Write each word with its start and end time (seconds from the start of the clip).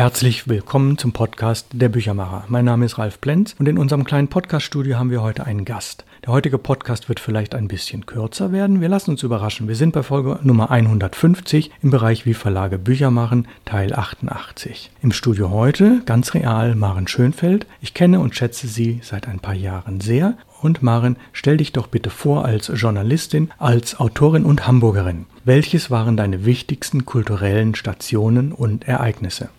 Herzlich 0.00 0.48
willkommen 0.48 0.96
zum 0.96 1.12
Podcast 1.12 1.66
der 1.72 1.90
Büchermacher. 1.90 2.46
Mein 2.48 2.64
Name 2.64 2.86
ist 2.86 2.96
Ralf 2.96 3.20
Plenz 3.20 3.54
und 3.58 3.68
in 3.68 3.76
unserem 3.76 4.04
kleinen 4.04 4.28
Podcaststudio 4.28 4.96
haben 4.96 5.10
wir 5.10 5.20
heute 5.20 5.44
einen 5.44 5.66
Gast. 5.66 6.06
Der 6.24 6.32
heutige 6.32 6.56
Podcast 6.56 7.10
wird 7.10 7.20
vielleicht 7.20 7.54
ein 7.54 7.68
bisschen 7.68 8.06
kürzer 8.06 8.50
werden. 8.50 8.80
Wir 8.80 8.88
lassen 8.88 9.10
uns 9.10 9.22
überraschen. 9.22 9.68
Wir 9.68 9.74
sind 9.74 9.92
bei 9.92 10.02
Folge 10.02 10.38
Nummer 10.42 10.70
150 10.70 11.70
im 11.82 11.90
Bereich 11.90 12.24
Wie 12.24 12.32
Verlage 12.32 12.78
Bücher 12.78 13.10
machen, 13.10 13.46
Teil 13.66 13.92
88. 13.92 14.90
Im 15.02 15.12
Studio 15.12 15.50
heute, 15.50 16.00
ganz 16.06 16.32
real, 16.32 16.74
Maren 16.76 17.06
Schönfeld. 17.06 17.66
Ich 17.82 17.92
kenne 17.92 18.20
und 18.20 18.34
schätze 18.34 18.68
sie 18.68 19.00
seit 19.02 19.28
ein 19.28 19.40
paar 19.40 19.52
Jahren 19.52 20.00
sehr. 20.00 20.38
Und 20.62 20.82
Maren, 20.82 21.18
stell 21.34 21.58
dich 21.58 21.72
doch 21.72 21.88
bitte 21.88 22.08
vor 22.08 22.46
als 22.46 22.72
Journalistin, 22.74 23.50
als 23.58 24.00
Autorin 24.00 24.46
und 24.46 24.66
Hamburgerin. 24.66 25.26
Welches 25.44 25.90
waren 25.90 26.16
deine 26.16 26.46
wichtigsten 26.46 27.04
kulturellen 27.04 27.74
Stationen 27.74 28.52
und 28.52 28.88
Ereignisse? 28.88 29.50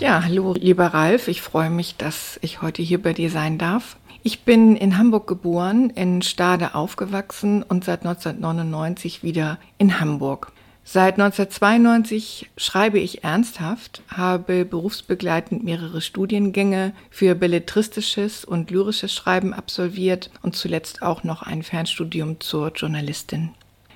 Ja, 0.00 0.24
hallo, 0.24 0.54
lieber 0.54 0.86
Ralf. 0.86 1.28
Ich 1.28 1.42
freue 1.42 1.68
mich, 1.68 1.96
dass 1.96 2.38
ich 2.40 2.62
heute 2.62 2.80
hier 2.80 3.02
bei 3.02 3.12
dir 3.12 3.28
sein 3.28 3.58
darf. 3.58 3.98
Ich 4.22 4.44
bin 4.44 4.74
in 4.74 4.96
Hamburg 4.96 5.26
geboren, 5.26 5.90
in 5.90 6.22
Stade 6.22 6.74
aufgewachsen 6.74 7.62
und 7.62 7.84
seit 7.84 8.06
1999 8.06 9.22
wieder 9.22 9.58
in 9.76 10.00
Hamburg. 10.00 10.52
Seit 10.84 11.20
1992 11.20 12.48
schreibe 12.56 12.98
ich 12.98 13.24
ernsthaft, 13.24 14.00
habe 14.08 14.64
berufsbegleitend 14.64 15.64
mehrere 15.64 16.00
Studiengänge 16.00 16.94
für 17.10 17.34
belletristisches 17.34 18.46
und 18.46 18.70
lyrisches 18.70 19.12
Schreiben 19.12 19.52
absolviert 19.52 20.30
und 20.40 20.56
zuletzt 20.56 21.02
auch 21.02 21.24
noch 21.24 21.42
ein 21.42 21.62
Fernstudium 21.62 22.40
zur 22.40 22.72
Journalistin. 22.72 23.50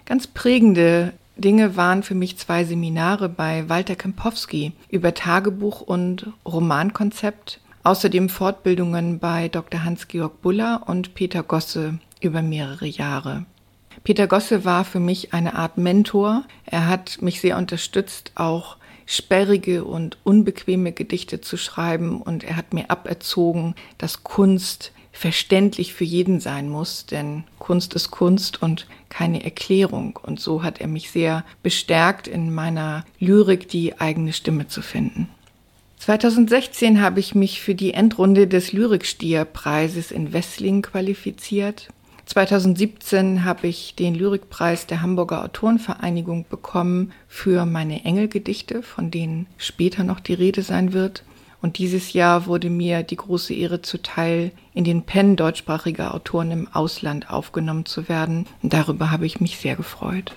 Ganz 0.04 0.26
prägende 0.26 1.14
Dinge 1.36 1.76
waren 1.76 2.02
für 2.02 2.14
mich 2.14 2.38
zwei 2.38 2.64
Seminare 2.64 3.28
bei 3.28 3.68
Walter 3.68 3.96
Kempowski 3.96 4.72
über 4.88 5.14
Tagebuch 5.14 5.80
und 5.80 6.32
Romankonzept, 6.46 7.60
außerdem 7.82 8.28
Fortbildungen 8.28 9.18
bei 9.18 9.48
Dr. 9.48 9.84
Hans-Georg 9.84 10.42
Buller 10.42 10.82
und 10.86 11.14
Peter 11.14 11.42
Gosse 11.42 11.98
über 12.20 12.40
mehrere 12.40 12.86
Jahre. 12.86 13.46
Peter 14.04 14.26
Gosse 14.26 14.64
war 14.64 14.84
für 14.84 15.00
mich 15.00 15.34
eine 15.34 15.54
Art 15.54 15.76
Mentor. 15.76 16.44
Er 16.66 16.88
hat 16.88 17.20
mich 17.20 17.40
sehr 17.40 17.58
unterstützt, 17.58 18.32
auch 18.36 18.76
sperrige 19.06 19.84
und 19.84 20.18
unbequeme 20.24 20.92
Gedichte 20.92 21.40
zu 21.40 21.56
schreiben 21.56 22.22
und 22.22 22.44
er 22.44 22.56
hat 22.56 22.72
mir 22.72 22.90
aberzogen, 22.90 23.74
dass 23.98 24.24
Kunst 24.24 24.92
verständlich 25.14 25.94
für 25.94 26.04
jeden 26.04 26.40
sein 26.40 26.68
muss, 26.68 27.06
denn 27.06 27.44
Kunst 27.58 27.94
ist 27.94 28.10
Kunst 28.10 28.60
und 28.60 28.86
keine 29.08 29.44
Erklärung. 29.44 30.18
Und 30.20 30.40
so 30.40 30.62
hat 30.62 30.80
er 30.80 30.88
mich 30.88 31.10
sehr 31.10 31.44
bestärkt, 31.62 32.26
in 32.26 32.52
meiner 32.52 33.06
Lyrik 33.20 33.68
die 33.68 33.98
eigene 34.00 34.32
Stimme 34.32 34.66
zu 34.66 34.82
finden. 34.82 35.28
2016 36.00 37.00
habe 37.00 37.20
ich 37.20 37.34
mich 37.34 37.62
für 37.62 37.74
die 37.74 37.94
Endrunde 37.94 38.46
des 38.46 38.72
Lyrikstierpreises 38.72 40.10
in 40.10 40.32
Wessling 40.32 40.82
qualifiziert. 40.82 41.88
2017 42.26 43.44
habe 43.44 43.68
ich 43.68 43.94
den 43.94 44.14
Lyrikpreis 44.14 44.86
der 44.86 45.00
Hamburger 45.00 45.44
Autorenvereinigung 45.44 46.44
bekommen 46.50 47.12
für 47.28 47.64
meine 47.66 48.04
Engelgedichte, 48.04 48.82
von 48.82 49.10
denen 49.10 49.46
später 49.58 50.04
noch 50.04 50.20
die 50.20 50.34
Rede 50.34 50.62
sein 50.62 50.92
wird. 50.92 51.22
Und 51.64 51.78
dieses 51.78 52.12
Jahr 52.12 52.44
wurde 52.44 52.68
mir 52.68 53.02
die 53.02 53.16
große 53.16 53.54
Ehre 53.54 53.80
zuteil, 53.80 54.52
in 54.74 54.84
den 54.84 55.04
Pen 55.04 55.34
deutschsprachiger 55.34 56.14
Autoren 56.14 56.50
im 56.50 56.68
Ausland 56.70 57.30
aufgenommen 57.30 57.86
zu 57.86 58.06
werden. 58.06 58.44
Und 58.62 58.74
darüber 58.74 59.10
habe 59.10 59.24
ich 59.24 59.40
mich 59.40 59.56
sehr 59.56 59.74
gefreut. 59.74 60.34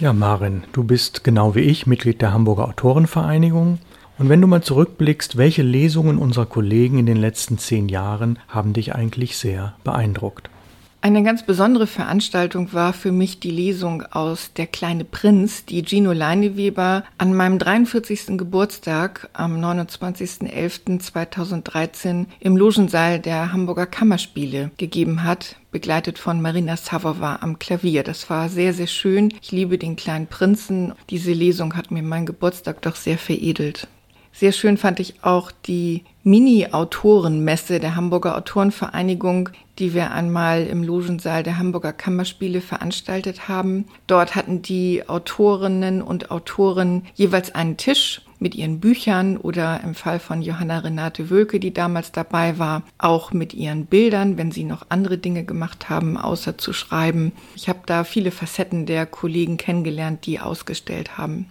Ja, 0.00 0.12
Marin, 0.12 0.64
du 0.72 0.82
bist 0.82 1.22
genau 1.22 1.54
wie 1.54 1.60
ich 1.60 1.86
Mitglied 1.86 2.20
der 2.20 2.32
Hamburger 2.32 2.64
Autorenvereinigung. 2.66 3.78
Und 4.18 4.28
wenn 4.28 4.40
du 4.40 4.48
mal 4.48 4.60
zurückblickst, 4.60 5.36
welche 5.36 5.62
Lesungen 5.62 6.18
unserer 6.18 6.46
Kollegen 6.46 6.98
in 6.98 7.06
den 7.06 7.18
letzten 7.18 7.58
zehn 7.58 7.88
Jahren 7.88 8.40
haben 8.48 8.72
dich 8.72 8.96
eigentlich 8.96 9.36
sehr 9.36 9.76
beeindruckt? 9.84 10.50
Eine 11.00 11.22
ganz 11.22 11.44
besondere 11.44 11.86
Veranstaltung 11.86 12.72
war 12.72 12.92
für 12.92 13.12
mich 13.12 13.38
die 13.38 13.52
Lesung 13.52 14.02
aus 14.02 14.52
Der 14.54 14.66
kleine 14.66 15.04
Prinz, 15.04 15.64
die 15.64 15.84
Gino 15.84 16.10
Leineweber 16.10 17.04
an 17.18 17.34
meinem 17.34 17.60
43. 17.60 18.36
Geburtstag 18.36 19.30
am 19.32 19.64
29.11.2013 19.64 22.26
im 22.40 22.56
Logensaal 22.56 23.20
der 23.20 23.52
Hamburger 23.52 23.86
Kammerspiele 23.86 24.72
gegeben 24.76 25.22
hat, 25.22 25.54
begleitet 25.70 26.18
von 26.18 26.42
Marina 26.42 26.76
Savova 26.76 27.38
am 27.42 27.60
Klavier. 27.60 28.02
Das 28.02 28.28
war 28.28 28.48
sehr, 28.48 28.74
sehr 28.74 28.88
schön. 28.88 29.32
Ich 29.40 29.52
liebe 29.52 29.78
den 29.78 29.94
kleinen 29.94 30.26
Prinzen. 30.26 30.94
Diese 31.10 31.32
Lesung 31.32 31.76
hat 31.76 31.92
mir 31.92 32.02
meinen 32.02 32.26
Geburtstag 32.26 32.82
doch 32.82 32.96
sehr 32.96 33.18
veredelt. 33.18 33.86
Sehr 34.32 34.52
schön 34.52 34.76
fand 34.76 35.00
ich 35.00 35.24
auch 35.24 35.50
die 35.50 36.04
Mini-Autorenmesse 36.22 37.80
der 37.80 37.96
Hamburger 37.96 38.36
Autorenvereinigung, 38.36 39.48
die 39.78 39.94
wir 39.94 40.12
einmal 40.12 40.66
im 40.66 40.82
Logensaal 40.82 41.42
der 41.42 41.58
Hamburger 41.58 41.92
Kammerspiele 41.92 42.60
veranstaltet 42.60 43.48
haben. 43.48 43.86
Dort 44.06 44.34
hatten 44.34 44.62
die 44.62 45.08
Autorinnen 45.08 46.02
und 46.02 46.30
Autoren 46.30 47.02
jeweils 47.14 47.54
einen 47.54 47.76
Tisch 47.76 48.22
mit 48.38 48.54
ihren 48.54 48.78
Büchern 48.78 49.36
oder 49.36 49.80
im 49.82 49.94
Fall 49.94 50.20
von 50.20 50.42
Johanna 50.42 50.78
Renate 50.78 51.30
Wölke, 51.30 51.58
die 51.58 51.72
damals 51.72 52.12
dabei 52.12 52.58
war, 52.58 52.82
auch 52.98 53.32
mit 53.32 53.54
ihren 53.54 53.86
Bildern, 53.86 54.36
wenn 54.38 54.52
sie 54.52 54.64
noch 54.64 54.86
andere 54.88 55.18
Dinge 55.18 55.44
gemacht 55.44 55.88
haben, 55.88 56.16
außer 56.16 56.58
zu 56.58 56.72
schreiben. 56.72 57.32
Ich 57.56 57.68
habe 57.68 57.80
da 57.86 58.04
viele 58.04 58.30
Facetten 58.30 58.86
der 58.86 59.06
Kollegen 59.06 59.56
kennengelernt, 59.56 60.26
die 60.26 60.40
ausgestellt 60.40 61.18
haben. 61.18 61.46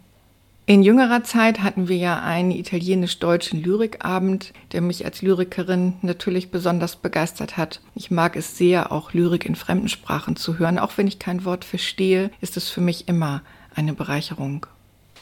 In 0.69 0.83
jüngerer 0.83 1.23
Zeit 1.23 1.63
hatten 1.63 1.87
wir 1.87 1.95
ja 1.95 2.21
einen 2.21 2.51
italienisch-deutschen 2.51 3.63
Lyrikabend, 3.63 4.51
der 4.73 4.81
mich 4.81 5.05
als 5.05 5.21
Lyrikerin 5.21 5.93
natürlich 6.01 6.51
besonders 6.51 6.97
begeistert 6.97 7.55
hat. 7.55 7.79
Ich 7.95 8.11
mag 8.11 8.35
es 8.35 8.57
sehr, 8.57 8.91
auch 8.91 9.13
Lyrik 9.13 9.45
in 9.45 9.55
fremden 9.55 9.87
Sprachen 9.87 10.35
zu 10.35 10.59
hören. 10.59 10.77
Auch 10.77 10.91
wenn 10.97 11.07
ich 11.07 11.19
kein 11.19 11.45
Wort 11.45 11.63
verstehe, 11.63 12.31
ist 12.41 12.57
es 12.57 12.67
für 12.67 12.81
mich 12.81 13.07
immer 13.07 13.43
eine 13.75 13.93
Bereicherung. 13.93 14.65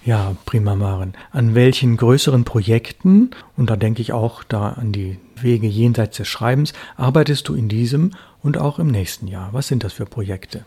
Ja, 0.03 0.35
prima 0.45 0.73
Maren. 0.75 1.13
An 1.29 1.53
welchen 1.53 1.95
größeren 1.95 2.43
Projekten, 2.43 3.29
und 3.55 3.69
da 3.69 3.75
denke 3.75 4.01
ich 4.01 4.13
auch 4.13 4.43
da 4.43 4.69
an 4.69 4.93
die 4.93 5.19
Wege 5.35 5.67
jenseits 5.67 6.17
des 6.17 6.27
Schreibens, 6.27 6.73
arbeitest 6.97 7.47
du 7.49 7.53
in 7.53 7.69
diesem 7.69 8.13
und 8.41 8.57
auch 8.57 8.79
im 8.79 8.87
nächsten 8.87 9.27
Jahr? 9.27 9.49
Was 9.51 9.67
sind 9.67 9.83
das 9.83 9.93
für 9.93 10.07
Projekte? 10.07 10.65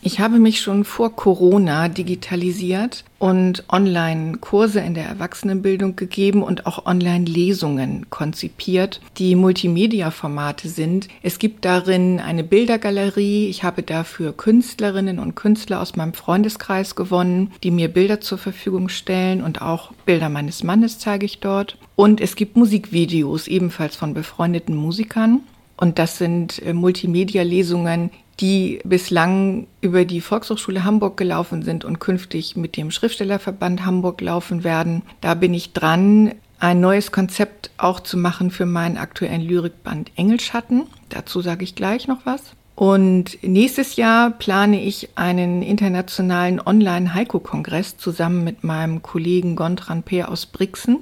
Ich 0.00 0.20
habe 0.20 0.38
mich 0.38 0.60
schon 0.60 0.84
vor 0.84 1.16
Corona 1.16 1.88
digitalisiert 1.88 3.04
und 3.18 3.64
Online-Kurse 3.68 4.78
in 4.78 4.94
der 4.94 5.06
Erwachsenenbildung 5.06 5.96
gegeben 5.96 6.44
und 6.44 6.66
auch 6.66 6.86
Online-Lesungen 6.86 8.06
konzipiert, 8.08 9.00
die 9.16 9.34
Multimedia-Formate 9.34 10.68
sind. 10.68 11.08
Es 11.22 11.40
gibt 11.40 11.64
darin 11.64 12.20
eine 12.20 12.44
Bildergalerie. 12.44 13.48
Ich 13.48 13.64
habe 13.64 13.82
dafür 13.82 14.32
Künstlerinnen 14.32 15.18
und 15.18 15.34
Künstler 15.34 15.80
aus 15.80 15.96
meinem 15.96 16.14
Freundeskreis 16.14 16.94
gewonnen, 16.94 17.52
die 17.64 17.72
mir 17.72 17.88
Bilder 17.88 18.20
zur 18.20 18.38
Verfügung 18.38 18.88
stellen 18.88 19.42
und 19.42 19.62
auch 19.62 19.92
Bilder 20.06 20.28
meines 20.28 20.62
Mannes 20.62 21.00
zeige 21.00 21.26
ich 21.26 21.40
dort. 21.40 21.76
Und 21.96 22.20
es 22.20 22.36
gibt 22.36 22.56
Musikvideos 22.56 23.48
ebenfalls 23.48 23.96
von 23.96 24.14
befreundeten 24.14 24.76
Musikern. 24.76 25.40
Und 25.76 25.98
das 25.98 26.18
sind 26.18 26.60
äh, 26.62 26.72
Multimedia-Lesungen, 26.72 28.10
die 28.40 28.80
bislang 28.84 29.66
über 29.80 30.04
die 30.04 30.20
Volkshochschule 30.20 30.84
Hamburg 30.84 31.16
gelaufen 31.16 31.62
sind 31.62 31.84
und 31.84 31.98
künftig 31.98 32.56
mit 32.56 32.76
dem 32.76 32.90
Schriftstellerverband 32.90 33.84
Hamburg 33.84 34.20
laufen 34.20 34.64
werden. 34.64 35.02
Da 35.20 35.34
bin 35.34 35.54
ich 35.54 35.72
dran, 35.72 36.32
ein 36.60 36.80
neues 36.80 37.12
Konzept 37.12 37.70
auch 37.78 38.00
zu 38.00 38.16
machen 38.16 38.50
für 38.50 38.66
meinen 38.66 38.96
aktuellen 38.96 39.42
Lyrikband 39.42 40.12
Engelschatten. 40.16 40.86
Dazu 41.08 41.40
sage 41.40 41.64
ich 41.64 41.74
gleich 41.74 42.08
noch 42.08 42.26
was. 42.26 42.42
Und 42.74 43.42
nächstes 43.42 43.96
Jahr 43.96 44.30
plane 44.30 44.80
ich 44.80 45.08
einen 45.16 45.62
internationalen 45.62 46.60
Online-Haiku-Kongress 46.60 47.96
zusammen 47.96 48.44
mit 48.44 48.62
meinem 48.62 49.02
Kollegen 49.02 49.56
Gontran 49.56 50.04
Peer 50.04 50.30
aus 50.30 50.46
Brixen. 50.46 50.98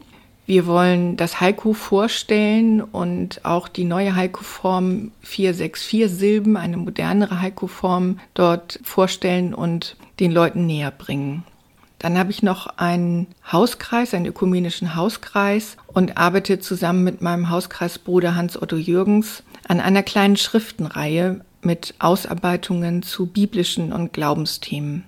Wir 0.46 0.66
wollen 0.66 1.16
das 1.16 1.40
Haiku 1.40 1.74
vorstellen 1.74 2.80
und 2.80 3.44
auch 3.44 3.66
die 3.66 3.82
neue 3.82 4.14
Haiku-Form 4.14 5.10
464 5.22 6.08
Silben, 6.08 6.56
eine 6.56 6.76
modernere 6.76 7.40
Haiku-Form 7.40 8.20
dort 8.34 8.78
vorstellen 8.84 9.54
und 9.54 9.96
den 10.20 10.30
Leuten 10.30 10.66
näher 10.66 10.92
bringen. 10.92 11.42
Dann 11.98 12.16
habe 12.16 12.30
ich 12.30 12.44
noch 12.44 12.68
einen 12.78 13.26
Hauskreis, 13.50 14.14
einen 14.14 14.26
ökumenischen 14.26 14.94
Hauskreis 14.94 15.76
und 15.88 16.16
arbeite 16.16 16.60
zusammen 16.60 17.02
mit 17.02 17.22
meinem 17.22 17.50
Hauskreisbruder 17.50 18.36
Hans-Otto 18.36 18.76
Jürgens 18.76 19.42
an 19.66 19.80
einer 19.80 20.04
kleinen 20.04 20.36
Schriftenreihe 20.36 21.40
mit 21.62 21.94
Ausarbeitungen 21.98 23.02
zu 23.02 23.26
biblischen 23.26 23.92
und 23.92 24.12
Glaubensthemen. 24.12 25.02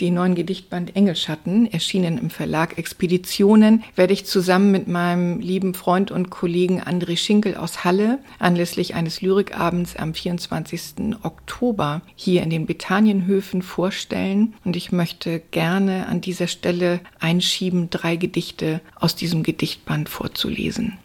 Den 0.00 0.14
neuen 0.14 0.34
Gedichtband 0.34 0.94
Engelschatten, 0.96 1.70
erschienen 1.70 2.18
im 2.18 2.30
Verlag 2.30 2.78
Expeditionen, 2.78 3.82
werde 3.96 4.12
ich 4.12 4.26
zusammen 4.26 4.70
mit 4.70 4.88
meinem 4.88 5.40
lieben 5.40 5.74
Freund 5.74 6.10
und 6.10 6.30
Kollegen 6.30 6.80
André 6.80 7.16
Schinkel 7.16 7.56
aus 7.56 7.84
Halle 7.84 8.18
anlässlich 8.38 8.94
eines 8.94 9.20
Lyrikabends 9.20 9.96
am 9.96 10.14
24. 10.14 11.16
Oktober 11.22 12.02
hier 12.14 12.42
in 12.42 12.50
den 12.50 12.66
Betanienhöfen 12.66 13.62
vorstellen. 13.62 14.54
Und 14.64 14.76
ich 14.76 14.92
möchte 14.92 15.40
gerne 15.50 16.06
an 16.06 16.20
dieser 16.20 16.46
Stelle 16.46 17.00
einschieben, 17.18 17.90
drei 17.90 18.16
Gedichte 18.16 18.80
aus 18.94 19.16
diesem 19.16 19.42
Gedichtband 19.42 20.08
vorzulesen. 20.08 20.98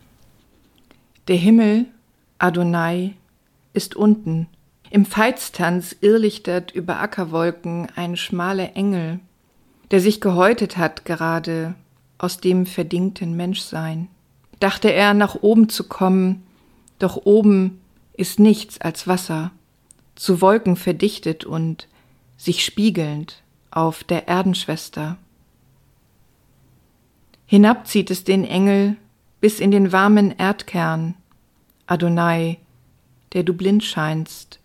Der 1.27 1.37
Himmel, 1.37 1.85
Adonai, 2.37 3.13
ist 3.73 3.95
unten 3.95 4.47
im 4.93 5.07
Veitstanz 5.07 5.95
irrlichtert 6.01 6.69
über 6.69 6.99
Ackerwolken 6.99 7.87
ein 7.95 8.15
schmaler 8.15 8.75
Engel, 8.75 9.19
der 9.89 9.99
sich 9.99 10.21
gehäutet 10.21 10.77
hat 10.77 11.03
gerade 11.03 11.73
aus 12.19 12.37
dem 12.37 12.67
verdingten 12.67 13.35
Menschsein. 13.35 14.07
Dachte 14.59 14.93
er, 14.93 15.15
nach 15.15 15.33
oben 15.41 15.67
zu 15.67 15.85
kommen, 15.87 16.43
doch 16.99 17.25
oben 17.25 17.81
ist 18.13 18.39
nichts 18.39 18.79
als 18.81 19.07
Wasser, 19.07 19.49
zu 20.13 20.41
Wolken 20.41 20.75
verdichtet 20.75 21.43
und 21.43 21.87
sich 22.37 22.63
spiegelnd 22.63 23.41
auf 23.71 24.03
der 24.03 24.27
Erdenschwester. 24.27 25.17
Hinab 27.47 27.87
zieht 27.87 28.11
es 28.11 28.23
den 28.23 28.43
Engel 28.45 28.95
bis 29.41 29.59
in 29.59 29.71
den 29.71 29.91
warmen 29.91 30.37
Erdkern, 30.37 31.15
Adonai, 31.87 32.59
der 33.33 33.41
du 33.41 33.55
blind 33.55 33.83
scheinst, 33.83 34.59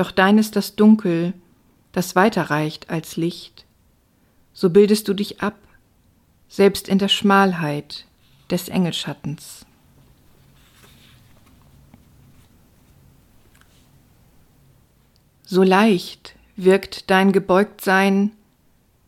doch 0.00 0.12
dein 0.12 0.38
ist 0.38 0.56
das 0.56 0.76
Dunkel, 0.76 1.34
das 1.92 2.16
weiter 2.16 2.44
reicht 2.44 2.88
als 2.88 3.18
Licht. 3.18 3.66
So 4.54 4.70
bildest 4.70 5.06
du 5.08 5.12
dich 5.12 5.42
ab, 5.42 5.58
selbst 6.48 6.88
in 6.88 6.98
der 6.98 7.08
Schmalheit 7.08 8.06
des 8.50 8.70
Engelschattens. 8.70 9.66
So 15.44 15.62
leicht 15.62 16.34
wirkt 16.56 17.10
dein 17.10 17.32
Gebeugtsein, 17.32 18.32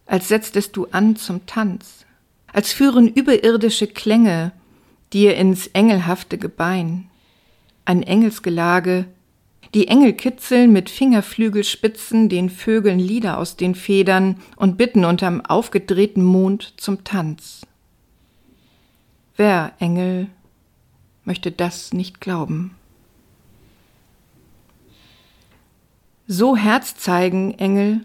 als 0.05 0.29
setztest 0.29 0.77
du 0.77 0.89
an 0.91 1.17
zum 1.17 1.47
Tanz, 1.47 2.05
als 2.53 2.71
führen 2.71 3.09
überirdische 3.09 3.87
Klänge 3.87 4.53
dir 5.15 5.37
ins 5.37 5.69
engelhafte 5.69 6.37
Gebein, 6.37 7.09
ein 7.87 8.03
Engelsgelage, 8.03 9.06
die 9.75 9.88
Engel 9.88 10.12
kitzeln 10.12 10.73
mit 10.73 10.91
Fingerflügelspitzen 10.91 12.29
den 12.29 12.50
Vögeln 12.50 12.99
Lieder 12.99 13.38
aus 13.38 13.56
den 13.56 13.75
Federn 13.75 14.37
und 14.56 14.76
bitten 14.76 15.05
unterm 15.05 15.41
aufgedrehten 15.41 16.23
Mond 16.23 16.75
zum 16.76 17.05
Tanz. 17.05 17.67
Wer, 19.37 19.73
Engel, 19.79 20.29
möchte 21.25 21.50
das 21.50 21.93
nicht 21.93 22.20
glauben? 22.20 22.75
So 26.26 26.56
Herz 26.56 26.97
zeigen, 26.97 27.55
Engel, 27.58 28.05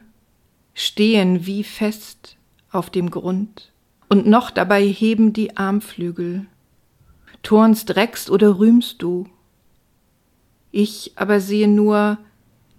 stehen 0.74 1.46
wie 1.46 1.64
fest 1.64 2.38
auf 2.72 2.90
dem 2.90 3.12
Grund 3.12 3.72
und 4.10 4.26
noch 4.26 4.52
dabei 4.52 4.86
heben 4.86 5.34
die 5.34 5.58
Armflügel. 5.58 6.46
Turnst, 7.44 7.96
reckst 7.96 8.30
oder 8.30 8.60
rühmst 8.60 9.02
du, 9.02 9.28
ich 10.78 11.14
aber 11.16 11.40
sehe 11.40 11.68
nur 11.68 12.20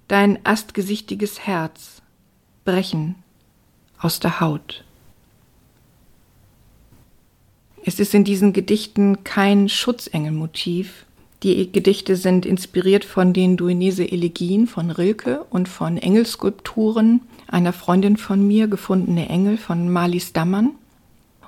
dein 0.07 0.39
astgesichtiges 0.47 1.41
Herz 1.41 2.01
brechen 2.65 3.17
aus 3.99 4.21
der 4.21 4.39
Haut. 4.39 4.85
Es 7.85 7.99
ist 7.99 8.15
in 8.15 8.23
diesen 8.23 8.53
Gedichten 8.53 9.25
kein 9.25 9.69
Schutzengelmotiv. 9.69 11.07
Die 11.43 11.73
Gedichte 11.73 12.15
sind 12.15 12.47
inspiriert 12.47 13.05
von 13.05 13.33
den 13.33 13.57
Duinese 13.57 14.09
Elegien 14.09 14.69
von 14.69 14.93
Rilke 14.93 15.45
und 15.51 15.69
von 15.69 15.97
Engelskulpturen 15.97 17.23
einer 17.49 17.73
Freundin 17.73 18.17
von 18.17 18.47
mir, 18.47 18.69
gefundene 18.69 19.29
Engel 19.29 19.57
von 19.57 19.91
Marlies 19.91 20.33
Dammann. 20.33 20.71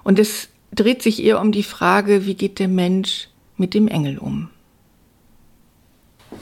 Und 0.02 0.18
es 0.18 0.48
dreht 0.74 1.02
sich 1.02 1.22
eher 1.22 1.40
um 1.40 1.52
die 1.52 1.62
Frage, 1.62 2.26
wie 2.26 2.34
geht 2.34 2.58
der 2.58 2.68
Mensch 2.68 3.28
mit 3.56 3.72
dem 3.72 3.86
Engel 3.86 4.18
um? 4.18 4.48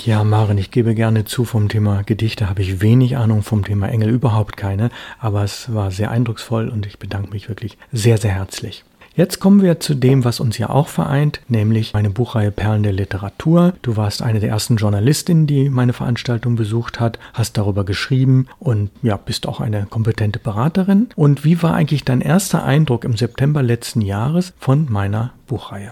Ja, 0.04 0.22
Maren, 0.22 0.58
ich 0.58 0.70
gebe 0.70 0.94
gerne 0.94 1.24
zu, 1.24 1.44
vom 1.44 1.68
Thema 1.68 2.02
Gedichte 2.02 2.48
habe 2.48 2.62
ich 2.62 2.80
wenig 2.80 3.16
Ahnung, 3.16 3.42
vom 3.42 3.64
Thema 3.64 3.88
Engel 3.88 4.10
überhaupt 4.10 4.56
keine, 4.56 4.90
aber 5.18 5.42
es 5.42 5.74
war 5.74 5.90
sehr 5.90 6.10
eindrucksvoll 6.10 6.68
und 6.68 6.86
ich 6.86 6.98
bedanke 6.98 7.30
mich 7.30 7.48
wirklich 7.48 7.76
sehr, 7.92 8.16
sehr 8.16 8.30
herzlich. 8.30 8.84
Jetzt 9.16 9.40
kommen 9.40 9.60
wir 9.62 9.80
zu 9.80 9.94
dem, 9.94 10.24
was 10.24 10.38
uns 10.38 10.56
ja 10.58 10.70
auch 10.70 10.86
vereint, 10.86 11.40
nämlich 11.48 11.92
meine 11.92 12.10
Buchreihe 12.10 12.52
Perlen 12.52 12.84
der 12.84 12.92
Literatur. 12.92 13.74
Du 13.82 13.96
warst 13.96 14.22
eine 14.22 14.38
der 14.38 14.50
ersten 14.50 14.76
Journalistinnen, 14.76 15.48
die 15.48 15.68
meine 15.68 15.92
Veranstaltung 15.92 16.54
besucht 16.54 17.00
hat, 17.00 17.18
hast 17.34 17.58
darüber 17.58 17.84
geschrieben 17.84 18.46
und 18.60 18.90
ja, 19.02 19.16
bist 19.16 19.48
auch 19.48 19.58
eine 19.58 19.86
kompetente 19.86 20.38
Beraterin. 20.38 21.08
Und 21.16 21.44
wie 21.44 21.60
war 21.64 21.74
eigentlich 21.74 22.04
dein 22.04 22.20
erster 22.20 22.62
Eindruck 22.62 23.04
im 23.04 23.16
September 23.16 23.60
letzten 23.64 24.02
Jahres 24.02 24.52
von 24.60 24.86
meiner 24.88 25.32
Buchreihe? 25.48 25.90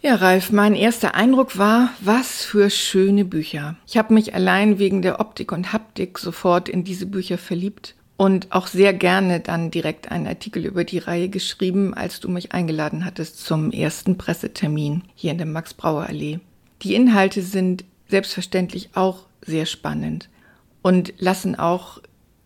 Ja, 0.00 0.14
Ralf, 0.14 0.52
mein 0.52 0.76
erster 0.76 1.16
Eindruck 1.16 1.58
war, 1.58 1.90
was 2.00 2.44
für 2.44 2.70
schöne 2.70 3.24
Bücher. 3.24 3.74
Ich 3.84 3.96
habe 3.96 4.14
mich 4.14 4.32
allein 4.32 4.78
wegen 4.78 5.02
der 5.02 5.18
Optik 5.18 5.50
und 5.50 5.72
Haptik 5.72 6.20
sofort 6.20 6.68
in 6.68 6.84
diese 6.84 7.06
Bücher 7.06 7.36
verliebt 7.36 7.96
und 8.16 8.52
auch 8.52 8.68
sehr 8.68 8.94
gerne 8.94 9.40
dann 9.40 9.72
direkt 9.72 10.12
einen 10.12 10.28
Artikel 10.28 10.64
über 10.66 10.84
die 10.84 10.98
Reihe 10.98 11.28
geschrieben, 11.28 11.94
als 11.94 12.20
du 12.20 12.28
mich 12.28 12.52
eingeladen 12.52 13.04
hattest 13.04 13.44
zum 13.44 13.72
ersten 13.72 14.16
Pressetermin 14.16 15.02
hier 15.16 15.32
in 15.32 15.38
der 15.38 15.48
Max-Brauer-Allee. 15.48 16.38
Die 16.82 16.94
Inhalte 16.94 17.42
sind 17.42 17.84
selbstverständlich 18.06 18.90
auch 18.94 19.26
sehr 19.44 19.66
spannend 19.66 20.28
und 20.80 21.12
lassen 21.18 21.58
auch 21.58 22.00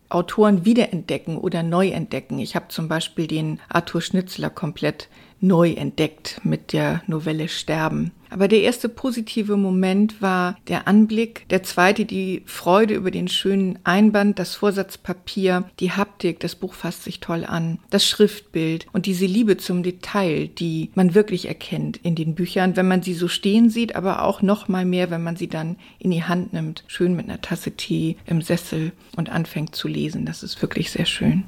Autoren 0.09 0.65
wiederentdecken 0.65 1.37
oder 1.37 1.63
neu 1.63 1.89
entdecken. 1.89 2.39
Ich 2.39 2.57
habe 2.57 2.69
zum 2.69 2.89
Beispiel 2.89 3.27
den 3.27 3.61
Arthur 3.69 4.01
Schnitzler 4.01 4.49
komplett 4.49 5.09
neu 5.43 5.73
entdeckt 5.73 6.41
mit 6.45 6.73
der 6.73 7.03
Novelle 7.07 7.49
Sterben. 7.49 8.13
Aber 8.31 8.49
der 8.49 8.63
erste 8.63 8.89
positive 8.89 9.59
Moment 9.59 10.23
war 10.23 10.57
der 10.69 10.89
Anblick, 10.89 11.47
der 11.51 11.63
zweite 11.63 12.07
die 12.07 12.43
Freude 12.47 12.95
über 12.95 13.11
den 13.11 13.29
schönen 13.29 13.79
Einband, 13.85 14.39
das 14.39 14.55
Vorsatzpapier, 14.55 15.65
die 15.81 15.93
Haptik, 15.93 16.41
das 16.41 16.55
Buch 16.55 16.73
fasst 16.73 17.05
sich 17.05 17.21
toll 17.21 17.45
an, 17.45 17.79
das 17.91 18.07
Schriftbild 18.07 18.87
und 18.95 19.05
diese 19.05 19.27
Liebe 19.27 19.59
zum 19.59 19.83
Detail, 19.83 20.49
die 20.49 20.91
man 20.95 21.15
wirklich 21.15 21.47
erkennt 21.47 21.99
in 21.99 22.15
den 22.15 22.35
Büchern, 22.35 22.77
wenn 22.77 22.89
man 22.89 23.03
sie 23.03 23.13
so 23.13 23.29
stehen 23.29 23.69
sieht, 23.69 23.97
aber 23.97 24.23
auch 24.23 24.41
noch 24.41 24.67
mal 24.67 24.87
mehr, 24.87 25.11
wenn 25.11 25.23
man 25.23 25.37
sie 25.37 25.49
dann 25.49 25.77
in 25.99 26.11
die 26.11 26.25
Hand 26.25 26.55
nimmt, 26.55 26.85
schön 26.87 27.15
mit 27.15 27.29
einer 27.29 27.43
Tasse 27.43 27.73
Tee 27.73 28.17
im 28.25 28.41
Sessel 28.41 28.93
und 29.15 29.29
anfängt 29.29 29.77
zu 29.77 29.89
lesen. 29.89 30.25
Das 30.25 30.43
ist 30.43 30.63
wirklich 30.63 30.91
sehr 30.91 31.07
schön. 31.07 31.45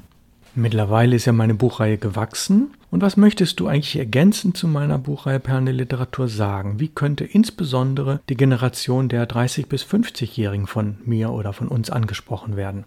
Mittlerweile 0.55 1.17
ist 1.17 1.25
ja 1.25 1.32
meine 1.32 1.55
Buchreihe 1.55 1.99
gewachsen. 1.99 2.70
Und 2.94 3.00
was 3.00 3.17
möchtest 3.17 3.58
du 3.58 3.67
eigentlich 3.67 3.96
ergänzend 3.96 4.56
zu 4.56 4.69
meiner 4.69 4.99
Buchreihe 4.99 5.41
Perlen 5.41 5.64
der 5.64 5.75
Literatur 5.75 6.28
sagen? 6.28 6.78
Wie 6.78 6.87
könnte 6.87 7.25
insbesondere 7.25 8.21
die 8.28 8.37
Generation 8.37 9.09
der 9.09 9.28
30- 9.28 9.66
bis 9.66 9.83
50-Jährigen 9.83 10.69
von 10.69 10.99
mir 11.04 11.30
oder 11.30 11.52
von 11.52 11.66
uns 11.66 11.90
angesprochen 11.90 12.54
werden? 12.54 12.85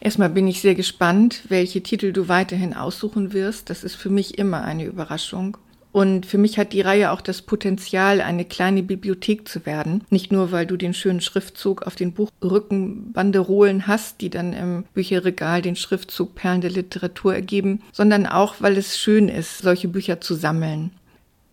Erstmal 0.00 0.30
bin 0.30 0.48
ich 0.48 0.60
sehr 0.60 0.74
gespannt, 0.74 1.44
welche 1.50 1.84
Titel 1.84 2.12
du 2.12 2.26
weiterhin 2.26 2.74
aussuchen 2.74 3.32
wirst. 3.32 3.70
Das 3.70 3.84
ist 3.84 3.94
für 3.94 4.10
mich 4.10 4.38
immer 4.38 4.64
eine 4.64 4.86
Überraschung. 4.86 5.56
Und 5.94 6.26
für 6.26 6.38
mich 6.38 6.58
hat 6.58 6.72
die 6.72 6.80
Reihe 6.80 7.12
auch 7.12 7.20
das 7.20 7.40
Potenzial, 7.40 8.20
eine 8.20 8.44
kleine 8.44 8.82
Bibliothek 8.82 9.46
zu 9.46 9.64
werden. 9.64 10.02
Nicht 10.10 10.32
nur, 10.32 10.50
weil 10.50 10.66
du 10.66 10.76
den 10.76 10.92
schönen 10.92 11.20
Schriftzug 11.20 11.82
auf 11.82 11.94
den 11.94 12.12
Buchrückenbanderolen 12.12 13.86
hast, 13.86 14.20
die 14.20 14.28
dann 14.28 14.54
im 14.54 14.84
Bücherregal 14.92 15.62
den 15.62 15.76
Schriftzug 15.76 16.34
Perlen 16.34 16.62
der 16.62 16.72
Literatur 16.72 17.36
ergeben, 17.36 17.80
sondern 17.92 18.26
auch, 18.26 18.56
weil 18.58 18.76
es 18.76 18.98
schön 18.98 19.28
ist, 19.28 19.58
solche 19.58 19.86
Bücher 19.86 20.20
zu 20.20 20.34
sammeln. 20.34 20.90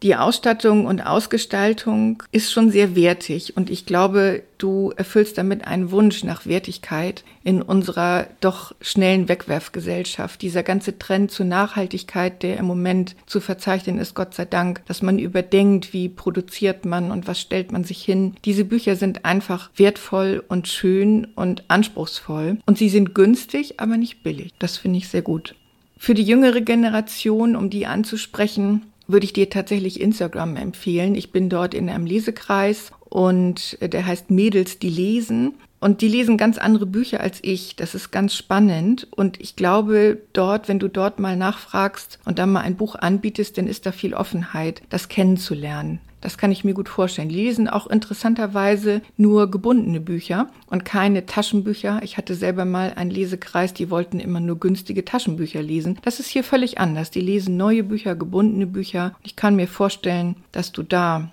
Die 0.03 0.15
Ausstattung 0.15 0.87
und 0.87 1.01
Ausgestaltung 1.01 2.23
ist 2.31 2.51
schon 2.51 2.71
sehr 2.71 2.95
wertig 2.95 3.55
und 3.55 3.69
ich 3.69 3.85
glaube, 3.85 4.41
du 4.57 4.91
erfüllst 4.97 5.37
damit 5.37 5.67
einen 5.67 5.91
Wunsch 5.91 6.23
nach 6.23 6.47
Wertigkeit 6.47 7.23
in 7.43 7.61
unserer 7.61 8.25
doch 8.39 8.73
schnellen 8.81 9.29
Wegwerfgesellschaft. 9.29 10.41
Dieser 10.41 10.63
ganze 10.63 10.97
Trend 10.97 11.29
zur 11.29 11.45
Nachhaltigkeit, 11.45 12.41
der 12.41 12.57
im 12.57 12.65
Moment 12.65 13.15
zu 13.27 13.39
verzeichnen 13.39 13.99
ist, 13.99 14.15
Gott 14.15 14.33
sei 14.33 14.45
Dank, 14.45 14.83
dass 14.87 15.03
man 15.03 15.19
überdenkt, 15.19 15.93
wie 15.93 16.09
produziert 16.09 16.83
man 16.83 17.11
und 17.11 17.27
was 17.27 17.39
stellt 17.39 17.71
man 17.71 17.83
sich 17.83 18.03
hin. 18.03 18.33
Diese 18.43 18.65
Bücher 18.65 18.95
sind 18.95 19.23
einfach 19.23 19.69
wertvoll 19.75 20.43
und 20.47 20.67
schön 20.67 21.25
und 21.35 21.65
anspruchsvoll 21.67 22.57
und 22.65 22.79
sie 22.79 22.89
sind 22.89 23.13
günstig, 23.13 23.79
aber 23.79 23.97
nicht 23.97 24.23
billig. 24.23 24.51
Das 24.57 24.77
finde 24.77 24.97
ich 24.97 25.09
sehr 25.09 25.21
gut. 25.21 25.53
Für 25.95 26.15
die 26.15 26.23
jüngere 26.23 26.61
Generation, 26.61 27.55
um 27.55 27.69
die 27.69 27.85
anzusprechen, 27.85 28.90
würde 29.11 29.25
ich 29.25 29.33
dir 29.33 29.49
tatsächlich 29.49 29.99
Instagram 29.99 30.55
empfehlen. 30.55 31.15
Ich 31.15 31.31
bin 31.31 31.49
dort 31.49 31.73
in 31.73 31.89
einem 31.89 32.05
Lesekreis 32.05 32.91
und 33.09 33.77
der 33.81 34.05
heißt 34.05 34.31
Mädels, 34.31 34.79
die 34.79 34.89
lesen. 34.89 35.53
Und 35.79 36.01
die 36.01 36.07
lesen 36.07 36.37
ganz 36.37 36.59
andere 36.59 36.85
Bücher 36.85 37.21
als 37.21 37.39
ich. 37.41 37.75
Das 37.75 37.95
ist 37.95 38.11
ganz 38.11 38.35
spannend. 38.35 39.07
Und 39.09 39.41
ich 39.41 39.55
glaube, 39.55 40.19
dort, 40.31 40.67
wenn 40.67 40.77
du 40.77 40.87
dort 40.87 41.19
mal 41.19 41.35
nachfragst 41.35 42.19
und 42.23 42.37
dann 42.37 42.51
mal 42.51 42.61
ein 42.61 42.75
Buch 42.75 42.93
anbietest, 42.95 43.57
dann 43.57 43.65
ist 43.65 43.87
da 43.87 43.91
viel 43.91 44.13
Offenheit, 44.13 44.83
das 44.89 45.09
kennenzulernen. 45.09 45.99
Das 46.21 46.37
kann 46.37 46.51
ich 46.51 46.63
mir 46.63 46.73
gut 46.73 46.87
vorstellen. 46.87 47.29
Die 47.29 47.35
lesen 47.35 47.67
auch 47.67 47.87
interessanterweise 47.87 49.01
nur 49.17 49.49
gebundene 49.49 49.99
Bücher 49.99 50.49
und 50.67 50.85
keine 50.85 51.25
Taschenbücher. 51.25 52.01
Ich 52.03 52.17
hatte 52.17 52.35
selber 52.35 52.63
mal 52.63 52.93
einen 52.95 53.11
Lesekreis, 53.11 53.73
die 53.73 53.89
wollten 53.89 54.19
immer 54.19 54.39
nur 54.39 54.59
günstige 54.59 55.03
Taschenbücher 55.03 55.61
lesen. 55.61 55.97
Das 56.03 56.19
ist 56.19 56.29
hier 56.29 56.43
völlig 56.43 56.77
anders. 56.77 57.09
Die 57.09 57.21
lesen 57.21 57.57
neue 57.57 57.83
Bücher, 57.83 58.15
gebundene 58.15 58.67
Bücher. 58.67 59.15
Ich 59.23 59.35
kann 59.35 59.55
mir 59.55 59.67
vorstellen, 59.67 60.35
dass 60.51 60.71
du 60.71 60.83
da 60.83 61.31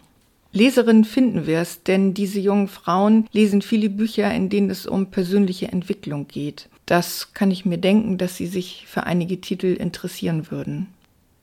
Leserinnen 0.52 1.04
finden 1.04 1.47
wirst, 1.47 1.88
denn 1.88 2.14
diese 2.14 2.40
jungen 2.40 2.68
Frauen 2.68 3.28
lesen 3.33 3.61
viele 3.61 3.90
Bücher, 3.90 4.33
in 4.35 4.49
denen 4.49 4.71
es 4.71 4.87
um 4.87 5.11
persönliche 5.11 5.68
Entwicklung 5.68 6.26
geht. 6.26 6.68
Das 6.87 7.35
kann 7.35 7.50
ich 7.50 7.66
mir 7.66 7.76
denken, 7.76 8.16
dass 8.16 8.38
sie 8.38 8.47
sich 8.47 8.87
für 8.88 9.04
einige 9.04 9.42
Titel 9.42 9.66
interessieren 9.66 10.50
würden. 10.50 10.87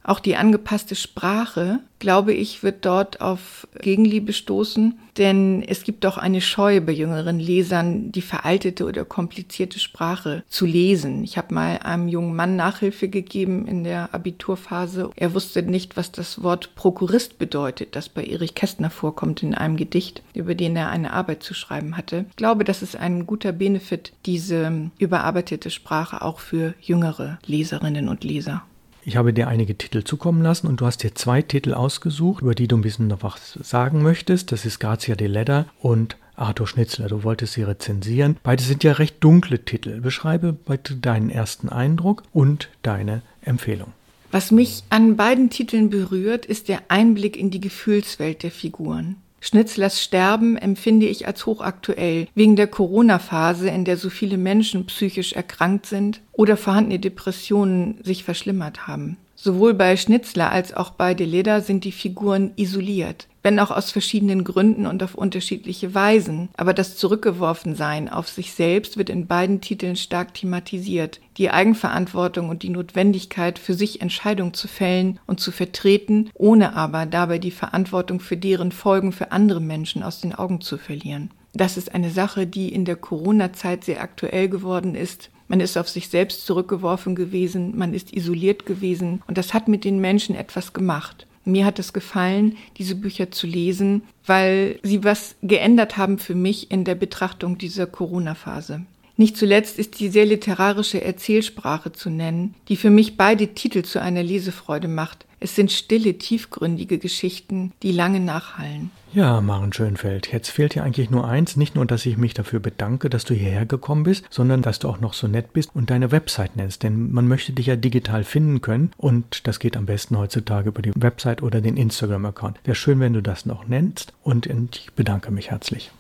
Auch 0.08 0.20
die 0.20 0.36
angepasste 0.36 0.94
Sprache, 0.94 1.80
glaube 1.98 2.32
ich, 2.32 2.62
wird 2.62 2.86
dort 2.86 3.22
auf 3.22 3.68
Gegenliebe 3.82 4.34
stoßen, 4.34 5.00
denn 5.18 5.64
es 5.64 5.84
gibt 5.84 6.04
doch 6.04 6.20
eine 6.20 6.42
Scheu 6.42 6.80
bei 6.80 6.92
jüngeren 6.92 7.40
Lesern, 7.40 8.12
die 8.12 8.22
veraltete 8.22 8.86
oder 8.86 9.04
komplizierte 9.04 9.80
Sprache 9.80 10.44
zu 10.48 10.68
lesen. 10.68 11.24
Ich 11.24 11.40
habe 11.40 11.56
mal 11.56 11.80
einem 11.80 12.08
jungen 12.08 12.36
Mann 12.36 12.56
Nachhilfe 12.56 13.10
gegeben 13.10 13.66
in 13.66 13.84
der 13.84 14.14
Abiturphase. 14.14 15.10
Er 15.16 15.34
wusste 15.34 15.64
nicht, 15.64 15.98
was 15.98 16.12
das 16.12 16.44
Wort 16.44 16.76
Prokurist 16.76 17.40
bedeutet, 17.40 17.96
das 17.96 18.08
bei 18.08 18.24
Erich 18.24 18.54
Kästner 18.54 18.92
vorkommt 18.92 19.42
in 19.42 19.56
einem 19.56 19.76
Gedicht, 19.76 20.22
über 20.36 20.54
den 20.54 20.76
er 20.76 20.90
eine 20.90 21.14
Arbeit 21.14 21.42
zu 21.42 21.56
schreiben 21.56 21.98
hatte. 21.98 22.26
Ich 22.30 22.36
glaube, 22.36 22.64
das 22.64 22.84
ist 22.84 22.96
ein 22.96 23.26
guter 23.26 23.54
Benefit, 23.54 24.14
diese 24.28 24.92
überarbeitete 25.00 25.72
Sprache 25.72 26.22
auch 26.22 26.40
für 26.40 26.76
jüngere 26.80 27.40
Leserinnen 27.48 28.08
und 28.08 28.24
Leser. 28.24 28.62
Ich 29.08 29.18
habe 29.18 29.34
dir 29.34 29.48
einige 29.48 29.78
Titel 29.78 30.04
zukommen 30.04 30.42
lassen 30.42 30.66
und 30.66 30.82
du 30.82 30.88
hast 30.88 31.04
dir 31.04 31.14
zwei 31.14 31.44
Titel 31.44 31.76
ausgesucht, 31.76 32.42
über 32.42 32.56
die 32.56 32.68
du 32.68 32.76
ein 32.76 32.82
bisschen 32.82 33.08
noch 33.08 33.22
was 33.22 33.60
sagen 33.62 34.02
möchtest. 34.02 34.52
Das 34.52 34.66
ist 34.66 34.80
Grazia 34.80 35.16
de 35.16 35.28
Ledder 35.28 35.68
und 35.80 36.18
Arthur 36.36 36.66
Schnitzler. 36.66 37.08
Du 37.08 37.24
wolltest 37.24 37.54
sie 37.54 37.62
rezensieren. 37.62 38.38
Beide 38.42 38.64
sind 38.64 38.84
ja 38.84 38.94
recht 38.94 39.24
dunkle 39.24 39.64
Titel. 39.64 40.02
Beschreibe 40.02 40.54
bitte 40.54 40.96
deinen 40.96 41.30
ersten 41.30 41.70
Eindruck 41.70 42.24
und 42.34 42.70
deine 42.82 43.22
Empfehlung. 43.44 43.94
Was 44.32 44.50
mich 44.50 44.84
an 44.90 45.16
beiden 45.16 45.52
Titeln 45.52 45.92
berührt, 45.92 46.48
ist 46.48 46.68
der 46.68 46.82
Einblick 46.88 47.38
in 47.38 47.52
die 47.52 47.62
Gefühlswelt 47.62 48.42
der 48.42 48.52
Figuren. 48.52 49.18
Schnitzlers 49.46 50.02
Sterben 50.02 50.58
empfinde 50.58 51.06
ich 51.06 51.28
als 51.28 51.46
hochaktuell, 51.46 52.28
wegen 52.34 52.56
der 52.56 52.66
Corona-Phase, 52.66 53.70
in 53.70 53.86
der 53.86 53.96
so 53.96 54.10
viele 54.10 54.38
Menschen 54.38 54.88
psychisch 54.88 55.34
erkrankt 55.34 55.86
sind 55.86 56.22
oder 56.32 56.58
vorhandene 56.58 56.98
Depressionen 56.98 58.00
sich 58.04 58.24
verschlimmert 58.24 58.88
haben. 58.88 59.18
Sowohl 59.46 59.76
bei 59.76 59.96
Schnitzler 59.96 60.52
als 60.52 60.74
auch 60.74 60.90
bei 60.90 61.14
Deleda 61.14 61.62
sind 61.62 61.84
die 61.84 61.92
Figuren 61.92 62.52
isoliert 62.56 63.28
wenn 63.46 63.60
auch 63.60 63.70
aus 63.70 63.92
verschiedenen 63.92 64.44
Gründen 64.44 64.88
und 64.88 65.04
auf 65.04 65.14
unterschiedliche 65.14 65.94
Weisen. 65.94 66.50
Aber 66.58 66.74
das 66.74 66.98
Zurückgeworfensein 66.98 68.10
auf 68.10 68.28
sich 68.28 68.54
selbst 68.54 68.98
wird 68.98 69.12
in 69.12 69.28
beiden 69.28 69.62
Titeln 69.62 69.96
stark 69.96 70.34
thematisiert. 70.34 71.22
Die 71.38 71.52
Eigenverantwortung 71.52 72.50
und 72.50 72.64
die 72.64 72.70
Notwendigkeit, 72.70 73.60
für 73.60 73.76
sich 73.76 74.02
Entscheidungen 74.02 74.56
zu 74.56 74.68
fällen 74.68 75.20
und 75.28 75.40
zu 75.40 75.52
vertreten, 75.52 76.32
ohne 76.34 76.76
aber 76.76 77.06
dabei 77.06 77.38
die 77.38 77.52
Verantwortung 77.52 78.20
für 78.20 78.36
deren 78.36 78.72
Folgen 78.72 79.12
für 79.12 79.32
andere 79.32 79.62
Menschen 79.62 80.02
aus 80.02 80.22
den 80.22 80.34
Augen 80.34 80.60
zu 80.60 80.80
verlieren. 80.80 81.30
Das 81.54 81.78
ist 81.78 81.94
eine 81.94 82.10
Sache, 82.10 82.48
die 82.48 82.74
in 82.74 82.84
der 82.84 82.96
Corona-Zeit 82.96 83.84
sehr 83.84 84.02
aktuell 84.02 84.50
geworden 84.50 84.96
ist. 84.96 85.30
Man 85.48 85.60
ist 85.60 85.78
auf 85.78 85.90
sich 85.90 86.10
selbst 86.10 86.46
zurückgeworfen 86.46 87.16
gewesen, 87.16 87.78
man 87.78 87.94
ist 87.94 88.14
isoliert 88.14 88.66
gewesen 88.66 89.22
und 89.28 89.38
das 89.38 89.54
hat 89.54 89.68
mit 89.68 89.84
den 89.84 90.00
Menschen 90.00 90.36
etwas 90.36 90.74
gemacht. 90.74 91.28
Mir 91.46 91.66
hat 91.66 91.78
es 91.78 91.94
gefallen, 91.94 92.58
diese 92.78 92.96
Bücher 92.96 93.30
zu 93.30 93.46
lesen, 93.46 94.02
weil 94.26 94.80
sie 94.82 95.04
was 95.04 95.36
geändert 95.44 95.98
haben 95.98 96.18
für 96.18 96.34
mich 96.34 96.72
in 96.72 96.84
der 96.84 96.96
Betrachtung 96.96 97.60
dieser 97.60 97.86
Corona-Phase. 97.86 98.82
Nicht 99.18 99.38
zuletzt 99.38 99.80
ist 99.80 100.00
die 100.00 100.10
sehr 100.10 100.26
literarische 100.26 101.02
Erzählsprache 101.02 101.94
zu 101.94 102.10
nennen, 102.10 102.56
die 102.68 102.76
für 102.76 102.90
mich 102.90 103.16
beide 103.16 103.50
Titel 103.50 103.84
zu 103.84 104.02
einer 104.02 104.24
Lesefreude 104.24 104.88
macht. 104.88 105.26
Es 105.46 105.56
sind 105.56 105.72
stille, 105.72 106.18
tiefgründige 106.18 106.98
Geschichten, 106.98 107.72
die 107.84 107.92
lange 107.92 108.20
nachhallen. 108.20 108.90
Ja, 109.14 109.42
Maren 109.42 109.72
Schönfeld, 109.72 110.34
jetzt 110.34 110.50
fehlt 110.50 110.74
dir 110.74 110.84
eigentlich 110.84 111.12
nur 111.12 111.28
eins, 111.28 111.56
nicht 111.56 111.76
nur, 111.76 111.86
dass 111.86 112.08
ich 112.08 112.18
mich 112.18 112.34
dafür 112.34 112.60
bedanke, 112.60 113.12
dass 113.12 113.26
du 113.26 113.36
hierher 113.36 113.68
gekommen 113.68 114.02
bist, 114.02 114.26
sondern 114.32 114.64
dass 114.64 114.80
du 114.80 114.90
auch 114.90 115.00
noch 115.00 115.14
so 115.14 115.28
nett 115.28 115.54
bist 115.54 115.70
und 115.76 115.92
deine 115.92 116.12
Website 116.12 116.56
nennst, 116.56 116.82
denn 116.82 117.12
man 117.12 117.28
möchte 117.28 117.54
dich 117.54 117.68
ja 117.68 117.76
digital 117.76 118.24
finden 118.24 118.62
können 118.62 118.92
und 118.98 119.46
das 119.46 119.60
geht 119.60 119.78
am 119.78 119.86
besten 119.86 120.18
heutzutage 120.18 120.70
über 120.70 120.82
die 120.82 120.94
Website 120.96 121.44
oder 121.44 121.62
den 121.62 121.78
Instagram-Account. 121.78 122.58
Wäre 122.64 122.74
schön, 122.74 123.00
wenn 123.00 123.14
du 123.14 123.22
das 123.22 123.46
noch 123.46 123.68
nennst 123.68 124.14
und 124.24 124.48
ich 124.48 124.92
bedanke 124.96 125.30
mich 125.30 125.52
herzlich. 125.52 125.92